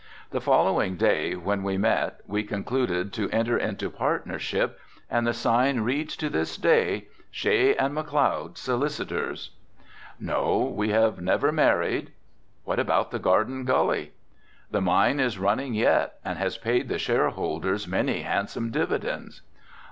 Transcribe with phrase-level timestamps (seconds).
[0.31, 4.79] The following day when we met we concluded to enter into partnership
[5.11, 9.51] and the sign reads to this day, Shea & McLeod, solicitors.
[10.19, 12.13] "No, we have never married."
[12.63, 14.13] "What about the Garden Gully?"
[14.71, 19.43] "The mine is running yet and has paid the shareholders many handsome dividends."